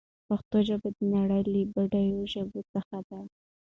پښتو 0.27 0.57
ژبه 0.67 0.89
د 0.95 0.99
نړۍ 1.15 1.41
له 1.51 1.61
بډايو 1.73 2.21
ژبو 2.33 2.59
څخه 2.73 2.97
ده. 3.07 3.19